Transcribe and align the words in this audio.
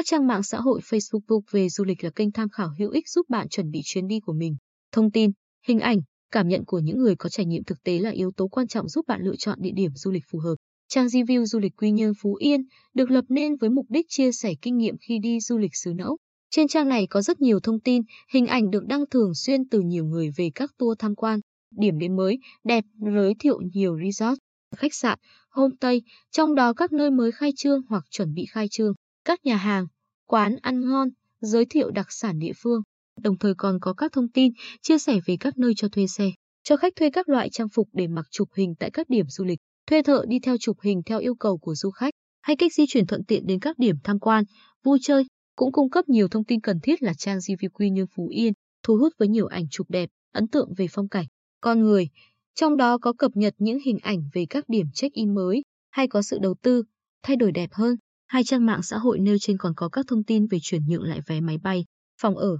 Các 0.00 0.06
trang 0.06 0.26
mạng 0.26 0.42
xã 0.42 0.60
hội 0.60 0.80
Facebook 0.80 1.40
về 1.50 1.68
du 1.68 1.84
lịch 1.84 2.04
là 2.04 2.10
kênh 2.10 2.32
tham 2.32 2.48
khảo 2.48 2.68
hữu 2.78 2.90
ích 2.90 3.08
giúp 3.08 3.26
bạn 3.28 3.48
chuẩn 3.48 3.70
bị 3.70 3.80
chuyến 3.84 4.06
đi 4.06 4.20
của 4.20 4.32
mình. 4.32 4.56
Thông 4.92 5.10
tin, 5.10 5.30
hình 5.66 5.80
ảnh, 5.80 6.00
cảm 6.30 6.48
nhận 6.48 6.64
của 6.64 6.78
những 6.78 6.98
người 6.98 7.16
có 7.16 7.28
trải 7.28 7.46
nghiệm 7.46 7.64
thực 7.64 7.82
tế 7.82 7.98
là 7.98 8.10
yếu 8.10 8.30
tố 8.36 8.48
quan 8.48 8.66
trọng 8.66 8.88
giúp 8.88 9.06
bạn 9.08 9.22
lựa 9.22 9.36
chọn 9.36 9.58
địa 9.60 9.70
điểm 9.74 9.90
du 9.94 10.10
lịch 10.10 10.22
phù 10.30 10.38
hợp. 10.38 10.54
Trang 10.88 11.06
review 11.06 11.44
du 11.44 11.58
lịch 11.58 11.76
Quy 11.76 11.90
Nhơn 11.90 12.12
Phú 12.22 12.34
Yên 12.34 12.60
được 12.94 13.10
lập 13.10 13.24
nên 13.28 13.56
với 13.56 13.70
mục 13.70 13.86
đích 13.88 14.06
chia 14.08 14.32
sẻ 14.32 14.54
kinh 14.62 14.76
nghiệm 14.76 14.94
khi 15.08 15.18
đi 15.18 15.40
du 15.40 15.58
lịch 15.58 15.76
xứ 15.76 15.92
Nẫu. 15.96 16.16
Trên 16.50 16.68
trang 16.68 16.88
này 16.88 17.06
có 17.06 17.22
rất 17.22 17.40
nhiều 17.40 17.60
thông 17.60 17.80
tin, 17.80 18.02
hình 18.32 18.46
ảnh 18.46 18.70
được 18.70 18.86
đăng 18.86 19.04
thường 19.10 19.34
xuyên 19.34 19.68
từ 19.68 19.80
nhiều 19.80 20.04
người 20.04 20.30
về 20.36 20.50
các 20.54 20.70
tour 20.78 20.98
tham 20.98 21.14
quan, 21.14 21.40
điểm 21.70 21.98
đến 21.98 22.16
mới, 22.16 22.38
đẹp, 22.64 22.84
giới 23.16 23.34
thiệu 23.38 23.60
nhiều 23.72 23.98
resort, 24.04 24.38
khách 24.76 24.94
sạn, 24.94 25.18
homestay, 25.50 26.02
trong 26.30 26.54
đó 26.54 26.72
các 26.72 26.92
nơi 26.92 27.10
mới 27.10 27.32
khai 27.32 27.52
trương 27.56 27.80
hoặc 27.88 28.04
chuẩn 28.10 28.34
bị 28.34 28.46
khai 28.50 28.66
trương, 28.70 28.92
các 29.24 29.46
nhà 29.46 29.56
hàng, 29.56 29.86
quán 30.26 30.56
ăn 30.62 30.80
ngon, 30.80 31.08
giới 31.40 31.64
thiệu 31.64 31.90
đặc 31.90 32.06
sản 32.10 32.38
địa 32.38 32.52
phương, 32.56 32.82
đồng 33.20 33.38
thời 33.38 33.54
còn 33.54 33.78
có 33.80 33.92
các 33.92 34.12
thông 34.12 34.28
tin 34.28 34.52
chia 34.82 34.98
sẻ 34.98 35.20
về 35.26 35.36
các 35.40 35.58
nơi 35.58 35.72
cho 35.76 35.88
thuê 35.88 36.06
xe, 36.06 36.30
cho 36.62 36.76
khách 36.76 36.96
thuê 36.96 37.10
các 37.10 37.28
loại 37.28 37.50
trang 37.50 37.68
phục 37.68 37.88
để 37.92 38.06
mặc 38.06 38.26
chụp 38.30 38.48
hình 38.56 38.74
tại 38.78 38.90
các 38.90 39.08
điểm 39.08 39.26
du 39.28 39.44
lịch, 39.44 39.58
thuê 39.86 40.02
thợ 40.02 40.24
đi 40.28 40.38
theo 40.40 40.56
chụp 40.60 40.76
hình 40.82 41.02
theo 41.06 41.18
yêu 41.18 41.34
cầu 41.34 41.58
của 41.58 41.74
du 41.74 41.90
khách, 41.90 42.14
hay 42.42 42.56
cách 42.56 42.72
di 42.72 42.84
chuyển 42.88 43.06
thuận 43.06 43.24
tiện 43.24 43.46
đến 43.46 43.60
các 43.60 43.78
điểm 43.78 43.96
tham 44.04 44.18
quan, 44.18 44.44
vui 44.84 44.98
chơi, 45.02 45.24
cũng 45.56 45.72
cung 45.72 45.90
cấp 45.90 46.08
nhiều 46.08 46.28
thông 46.28 46.44
tin 46.44 46.60
cần 46.60 46.80
thiết 46.80 47.02
là 47.02 47.14
trang 47.14 47.38
GVQ 47.38 47.68
Quy 47.72 47.90
Phú 48.16 48.28
Yên, 48.28 48.52
thu 48.82 48.96
hút 48.96 49.12
với 49.18 49.28
nhiều 49.28 49.46
ảnh 49.46 49.64
chụp 49.70 49.90
đẹp, 49.90 50.08
ấn 50.32 50.48
tượng 50.48 50.68
về 50.76 50.86
phong 50.90 51.08
cảnh, 51.08 51.26
con 51.60 51.80
người, 51.80 52.08
trong 52.54 52.76
đó 52.76 52.98
có 52.98 53.12
cập 53.12 53.30
nhật 53.34 53.54
những 53.58 53.78
hình 53.84 53.98
ảnh 54.02 54.18
về 54.32 54.46
các 54.50 54.64
điểm 54.68 54.86
check-in 54.94 55.34
mới 55.34 55.62
hay 55.90 56.08
có 56.08 56.22
sự 56.22 56.38
đầu 56.42 56.54
tư, 56.62 56.82
thay 57.22 57.36
đổi 57.36 57.52
đẹp 57.52 57.70
hơn. 57.72 57.96
Hai 58.30 58.44
trang 58.44 58.66
mạng 58.66 58.82
xã 58.82 58.98
hội 58.98 59.18
nêu 59.18 59.36
trên 59.40 59.58
còn 59.58 59.72
có 59.76 59.88
các 59.88 60.06
thông 60.08 60.24
tin 60.24 60.46
về 60.46 60.58
chuyển 60.62 60.82
nhượng 60.88 61.02
lại 61.02 61.20
vé 61.26 61.40
máy 61.40 61.58
bay, 61.58 61.84
phòng 62.20 62.36
ở, 62.36 62.58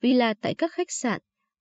villa 0.00 0.34
tại 0.42 0.54
các 0.54 0.72
khách 0.72 0.86
sạn, 0.90 1.20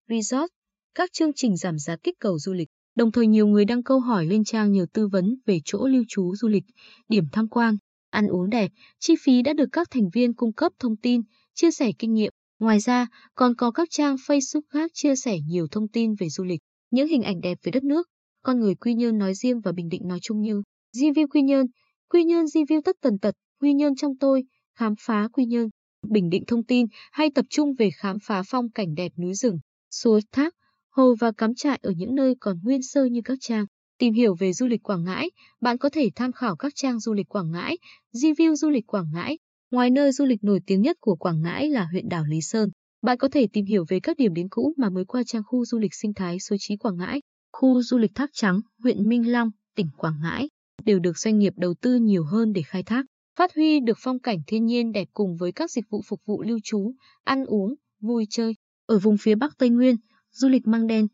resort, 0.09 0.47
các 0.95 1.09
chương 1.13 1.33
trình 1.35 1.57
giảm 1.57 1.79
giá 1.79 1.95
kích 2.03 2.15
cầu 2.19 2.39
du 2.39 2.53
lịch. 2.53 2.67
Đồng 2.95 3.11
thời 3.11 3.27
nhiều 3.27 3.47
người 3.47 3.65
đăng 3.65 3.83
câu 3.83 3.99
hỏi 3.99 4.25
lên 4.25 4.43
trang 4.43 4.71
nhiều 4.71 4.85
tư 4.93 5.07
vấn 5.07 5.35
về 5.45 5.59
chỗ 5.65 5.87
lưu 5.87 6.03
trú 6.07 6.35
du 6.35 6.47
lịch, 6.47 6.63
điểm 7.07 7.23
tham 7.31 7.47
quan, 7.47 7.75
ăn 8.09 8.27
uống 8.27 8.49
đẹp, 8.49 8.71
chi 8.99 9.15
phí 9.21 9.41
đã 9.41 9.53
được 9.53 9.69
các 9.71 9.87
thành 9.91 10.09
viên 10.13 10.33
cung 10.33 10.53
cấp 10.53 10.71
thông 10.79 10.97
tin, 10.97 11.21
chia 11.55 11.71
sẻ 11.71 11.91
kinh 11.99 12.13
nghiệm. 12.13 12.31
Ngoài 12.59 12.79
ra, 12.79 13.07
còn 13.35 13.55
có 13.55 13.71
các 13.71 13.87
trang 13.91 14.15
Facebook 14.15 14.61
khác 14.69 14.91
chia 14.93 15.15
sẻ 15.15 15.37
nhiều 15.47 15.67
thông 15.71 15.87
tin 15.87 16.15
về 16.19 16.29
du 16.29 16.43
lịch, 16.43 16.59
những 16.91 17.07
hình 17.07 17.21
ảnh 17.21 17.41
đẹp 17.41 17.57
về 17.63 17.71
đất 17.71 17.83
nước, 17.83 18.07
con 18.43 18.59
người 18.59 18.75
Quy 18.75 18.93
Nhơn 18.93 19.17
nói 19.17 19.33
riêng 19.33 19.61
và 19.61 19.71
Bình 19.71 19.89
Định 19.89 20.07
nói 20.07 20.19
chung 20.21 20.41
như 20.41 20.61
Review 20.95 21.27
Quy 21.27 21.41
Nhơn, 21.41 21.65
Quy 22.13 22.23
Nhơn 22.23 22.45
review 22.45 22.81
tất 22.81 22.95
tần 23.01 23.19
tật, 23.19 23.35
Quy 23.61 23.73
Nhơn 23.73 23.95
trong 23.95 24.17
tôi, 24.19 24.43
khám 24.75 24.93
phá 24.99 25.27
Quy 25.33 25.45
Nhơn, 25.45 25.69
Bình 26.09 26.29
Định 26.29 26.43
thông 26.47 26.63
tin 26.63 26.85
hay 27.11 27.29
tập 27.35 27.45
trung 27.49 27.73
về 27.77 27.89
khám 27.95 28.17
phá 28.23 28.43
phong 28.47 28.71
cảnh 28.71 28.95
đẹp 28.95 29.11
núi 29.17 29.33
rừng, 29.33 29.59
suối 29.91 30.21
thác, 30.31 30.55
hồ 30.89 31.15
và 31.19 31.31
cắm 31.31 31.55
trại 31.55 31.79
ở 31.81 31.91
những 31.97 32.15
nơi 32.15 32.35
còn 32.39 32.57
nguyên 32.63 32.81
sơ 32.81 33.05
như 33.05 33.21
các 33.25 33.37
trang. 33.41 33.65
Tìm 33.97 34.13
hiểu 34.13 34.35
về 34.39 34.53
du 34.53 34.67
lịch 34.67 34.83
Quảng 34.83 35.03
Ngãi, 35.03 35.29
bạn 35.61 35.77
có 35.77 35.89
thể 35.89 36.09
tham 36.15 36.31
khảo 36.31 36.55
các 36.55 36.73
trang 36.75 36.99
du 36.99 37.13
lịch 37.13 37.27
Quảng 37.29 37.51
Ngãi, 37.51 37.77
review 38.13 38.55
du 38.55 38.69
lịch 38.69 38.87
Quảng 38.87 39.11
Ngãi. 39.13 39.37
Ngoài 39.71 39.89
nơi 39.89 40.11
du 40.11 40.25
lịch 40.25 40.43
nổi 40.43 40.59
tiếng 40.65 40.81
nhất 40.81 40.97
của 40.99 41.15
Quảng 41.15 41.41
Ngãi 41.41 41.69
là 41.69 41.87
huyện 41.91 42.09
đảo 42.09 42.23
Lý 42.29 42.41
Sơn, 42.41 42.69
bạn 43.01 43.17
có 43.17 43.27
thể 43.31 43.47
tìm 43.53 43.65
hiểu 43.65 43.85
về 43.87 43.99
các 43.99 44.17
điểm 44.17 44.33
đến 44.33 44.47
cũ 44.49 44.73
mà 44.77 44.89
mới 44.89 45.05
qua 45.05 45.23
trang 45.25 45.43
khu 45.45 45.65
du 45.65 45.79
lịch 45.79 45.93
sinh 45.93 46.13
thái 46.13 46.39
Suối 46.39 46.57
Trí 46.61 46.77
Quảng 46.77 46.97
Ngãi, 46.97 47.21
khu 47.51 47.81
du 47.81 47.97
lịch 47.97 48.11
Thác 48.15 48.29
Trắng, 48.33 48.61
huyện 48.83 49.09
Minh 49.09 49.31
Long, 49.31 49.49
tỉnh 49.75 49.87
Quảng 49.97 50.19
Ngãi, 50.21 50.49
đều 50.85 50.99
được 50.99 51.17
doanh 51.17 51.39
nghiệp 51.39 51.53
đầu 51.57 51.73
tư 51.81 51.95
nhiều 51.95 52.23
hơn 52.23 52.53
để 52.53 52.61
khai 52.61 52.83
thác, 52.83 53.05
phát 53.35 53.55
huy 53.55 53.79
được 53.79 53.97
phong 54.01 54.19
cảnh 54.19 54.39
thiên 54.47 54.65
nhiên 54.65 54.91
đẹp 54.91 55.07
cùng 55.13 55.37
với 55.37 55.51
các 55.51 55.71
dịch 55.71 55.85
vụ 55.89 56.01
phục 56.07 56.19
vụ 56.25 56.41
lưu 56.41 56.59
trú, 56.63 56.93
ăn 57.23 57.45
uống, 57.45 57.75
vui 58.01 58.25
chơi. 58.29 58.55
Ở 58.85 58.99
vùng 58.99 59.17
phía 59.17 59.35
Bắc 59.35 59.57
Tây 59.57 59.69
Nguyên, 59.69 59.95
du 60.31 60.49
lịch 60.49 60.67
Măng 60.67 60.87
Đen 60.87 61.07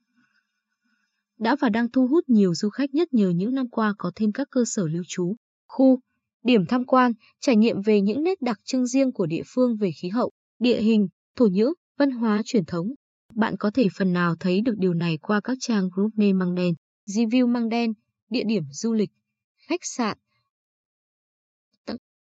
đã 1.39 1.55
và 1.61 1.69
đang 1.69 1.91
thu 1.91 2.07
hút 2.07 2.29
nhiều 2.29 2.55
du 2.55 2.69
khách 2.69 2.93
nhất 2.93 3.13
nhờ 3.13 3.29
những 3.29 3.53
năm 3.53 3.69
qua 3.69 3.93
có 3.97 4.11
thêm 4.15 4.31
các 4.31 4.47
cơ 4.51 4.63
sở 4.65 4.87
lưu 4.87 5.03
trú, 5.07 5.35
khu, 5.67 5.99
điểm 6.43 6.65
tham 6.65 6.85
quan, 6.85 7.11
trải 7.41 7.55
nghiệm 7.55 7.81
về 7.81 8.01
những 8.01 8.23
nét 8.23 8.41
đặc 8.41 8.59
trưng 8.63 8.87
riêng 8.87 9.11
của 9.11 9.25
địa 9.25 9.43
phương 9.45 9.77
về 9.77 9.91
khí 10.01 10.09
hậu, 10.09 10.31
địa 10.59 10.81
hình, 10.81 11.07
thổ 11.35 11.47
nhưỡng, 11.47 11.73
văn 11.97 12.11
hóa 12.11 12.41
truyền 12.45 12.65
thống. 12.65 12.87
Bạn 13.33 13.55
có 13.59 13.71
thể 13.71 13.87
phần 13.97 14.13
nào 14.13 14.35
thấy 14.39 14.61
được 14.61 14.75
điều 14.77 14.93
này 14.93 15.17
qua 15.21 15.41
các 15.43 15.57
trang 15.61 15.89
group 15.95 16.11
name 16.15 16.33
Măng 16.33 16.55
Đen, 16.55 16.73
review 17.07 17.47
Măng 17.47 17.69
Đen, 17.69 17.93
địa 18.29 18.43
điểm 18.43 18.63
du 18.71 18.93
lịch, 18.93 19.09
khách 19.67 19.79
sạn. 19.83 20.17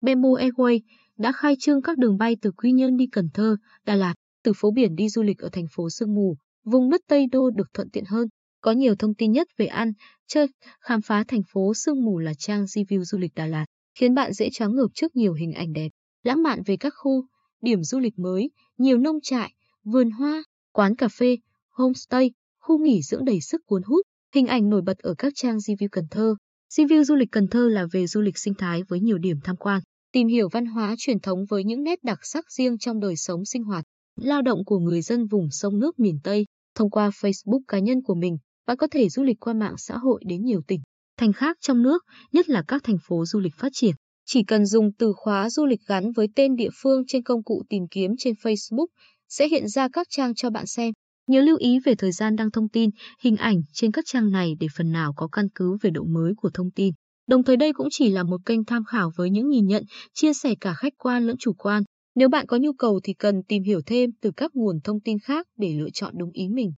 Bamboo 0.01 0.29
Airways 0.29 0.81
đã 1.19 1.33
khai 1.33 1.57
trương 1.61 1.83
các 1.83 1.99
đường 1.99 2.19
bay 2.19 2.37
từ 2.43 2.51
Quy 2.51 2.73
Nhơn 2.73 2.97
đi 2.97 3.07
Cần 3.13 3.29
Thơ, 3.35 3.57
Đà 3.85 3.95
Lạt, 3.95 4.15
từ 4.43 4.53
phố 4.57 4.71
biển 4.71 4.95
đi 4.95 5.09
du 5.09 5.23
lịch 5.23 5.39
ở 5.39 5.49
thành 5.53 5.67
phố 5.71 5.91
Sương 5.91 6.15
Mù, 6.15 6.37
vùng 6.65 6.91
đất 6.91 7.01
Tây 7.07 7.27
Đô 7.33 7.51
được 7.51 7.73
thuận 7.75 7.91
tiện 7.91 8.05
hơn. 8.05 8.29
Có 8.61 8.73
nhiều 8.73 8.95
thông 8.95 9.15
tin 9.15 9.33
nhất 9.33 9.49
về 9.57 9.67
ăn, 9.67 9.93
chơi, 10.27 10.47
khám 10.81 11.01
phá 11.03 11.25
thành 11.29 11.43
phố 11.53 11.75
Sương 11.75 12.05
Mù 12.05 12.19
là 12.19 12.35
trang 12.35 12.65
review 12.65 13.05
du 13.05 13.19
lịch 13.19 13.35
Đà 13.35 13.47
Lạt, 13.47 13.65
khiến 13.95 14.15
bạn 14.15 14.33
dễ 14.33 14.51
choáng 14.51 14.75
ngợp 14.75 14.89
trước 14.95 15.17
nhiều 15.17 15.35
hình 15.35 15.53
ảnh 15.53 15.73
đẹp, 15.73 15.89
lãng 16.23 16.43
mạn 16.43 16.63
về 16.67 16.77
các 16.77 16.93
khu, 16.97 17.25
điểm 17.63 17.83
du 17.83 17.99
lịch 17.99 18.19
mới, 18.19 18.51
nhiều 18.79 18.99
nông 18.99 19.21
trại, 19.23 19.55
vườn 19.85 20.11
hoa, 20.11 20.43
quán 20.73 20.97
cà 20.97 21.09
phê, 21.09 21.37
homestay, 21.71 22.31
khu 22.61 22.79
nghỉ 22.79 23.03
dưỡng 23.03 23.25
đầy 23.25 23.41
sức 23.41 23.67
cuốn 23.67 23.83
hút, 23.83 24.07
hình 24.35 24.47
ảnh 24.47 24.69
nổi 24.69 24.83
bật 24.83 24.99
ở 24.99 25.15
các 25.19 25.33
trang 25.37 25.57
review 25.57 25.89
Cần 25.93 26.05
Thơ. 26.11 26.35
Review 26.77 27.05
du 27.05 27.15
lịch 27.15 27.31
Cần 27.33 27.49
Thơ 27.49 27.69
là 27.69 27.87
về 27.93 28.07
du 28.07 28.21
lịch 28.21 28.39
sinh 28.39 28.55
thái 28.55 28.83
với 28.89 29.01
nhiều 29.01 29.19
điểm 29.19 29.37
tham 29.45 29.57
quan, 29.57 29.81
tìm 30.13 30.29
hiểu 30.29 30.49
văn 30.49 30.67
hóa 30.67 30.95
truyền 30.99 31.21
thống 31.21 31.45
với 31.49 31.65
những 31.65 31.83
nét 31.83 32.05
đặc 32.05 32.19
sắc 32.23 32.53
riêng 32.53 32.79
trong 32.79 33.01
đời 33.01 33.17
sống 33.17 33.45
sinh 33.45 33.65
hoạt, 33.65 33.85
lao 34.21 34.43
động 34.43 34.65
của 34.65 34.79
người 34.79 35.03
dân 35.03 35.27
vùng 35.27 35.49
sông 35.51 35.79
nước 35.79 35.99
miền 35.99 36.19
Tây. 36.25 36.47
Thông 36.75 36.91
qua 36.91 37.09
Facebook 37.09 37.61
cá 37.69 37.79
nhân 37.79 38.03
của 38.03 38.15
mình, 38.15 38.37
bạn 38.67 38.77
có 38.77 38.87
thể 38.91 39.09
du 39.09 39.23
lịch 39.23 39.37
qua 39.41 39.55
mạng 39.55 39.75
xã 39.79 39.97
hội 39.97 40.23
đến 40.27 40.45
nhiều 40.45 40.61
tỉnh, 40.67 40.81
thành 41.19 41.33
khác 41.33 41.57
trong 41.61 41.83
nước, 41.83 42.03
nhất 42.33 42.49
là 42.49 42.63
các 42.69 42.83
thành 42.85 42.99
phố 43.09 43.25
du 43.25 43.41
lịch 43.41 43.55
phát 43.59 43.69
triển. 43.73 43.95
Chỉ 44.27 44.45
cần 44.45 44.67
dùng 44.67 44.93
từ 44.99 45.13
khóa 45.17 45.51
du 45.51 45.67
lịch 45.67 45.81
gắn 45.87 46.13
với 46.13 46.29
tên 46.35 46.57
địa 46.57 46.71
phương 46.83 47.03
trên 47.07 47.23
công 47.23 47.43
cụ 47.43 47.63
tìm 47.69 47.83
kiếm 47.91 48.11
trên 48.19 48.35
Facebook 48.43 48.87
sẽ 49.29 49.49
hiện 49.49 49.69
ra 49.69 49.89
các 49.93 50.07
trang 50.11 50.35
cho 50.35 50.51
bạn 50.51 50.67
xem. 50.67 50.93
Nhớ 51.27 51.41
lưu 51.41 51.57
ý 51.57 51.79
về 51.85 51.95
thời 51.95 52.13
gian 52.13 52.37
đăng 52.37 52.51
thông 52.51 52.69
tin, 52.69 52.91
hình 53.21 53.37
ảnh 53.37 53.63
trên 53.73 53.93
các 53.93 54.05
trang 54.07 54.31
này 54.31 54.55
để 54.61 54.67
phần 54.77 54.93
nào 54.93 55.13
có 55.17 55.29
căn 55.33 55.49
cứ 55.55 55.77
về 55.83 55.91
độ 55.91 56.05
mới 56.05 56.33
của 56.37 56.51
thông 56.55 56.71
tin. 56.71 56.95
Đồng 57.27 57.45
thời 57.45 57.57
đây 57.57 57.73
cũng 57.73 57.89
chỉ 57.91 58.11
là 58.11 58.23
một 58.23 58.41
kênh 58.47 58.65
tham 58.65 58.85
khảo 58.85 59.13
với 59.17 59.31
những 59.31 59.49
nhìn 59.49 59.67
nhận, 59.67 59.85
chia 60.15 60.35
sẻ 60.35 60.55
cả 60.61 60.75
khách 60.75 60.93
quan 60.99 61.27
lẫn 61.27 61.37
chủ 61.39 61.53
quan. 61.53 61.83
Nếu 62.15 62.29
bạn 62.29 62.47
có 62.47 62.57
nhu 62.57 62.73
cầu 62.73 63.01
thì 63.05 63.15
cần 63.15 63.43
tìm 63.49 63.63
hiểu 63.63 63.81
thêm 63.87 64.11
từ 64.21 64.31
các 64.37 64.51
nguồn 64.55 64.81
thông 64.85 65.01
tin 65.01 65.19
khác 65.19 65.47
để 65.59 65.73
lựa 65.79 65.91
chọn 65.93 66.15
đúng 66.19 66.31
ý 66.33 66.49
mình. 66.49 66.73